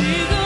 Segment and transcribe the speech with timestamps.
[0.00, 0.39] she